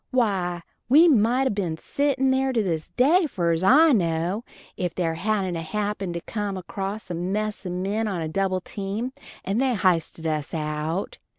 [0.09, 4.43] Why we might a benn sittin' there to this day fur as I know,
[4.75, 8.61] if there hadent a happened to come along a mess o' men in a double
[8.61, 9.13] team,
[9.45, 11.19] and they hysted us out.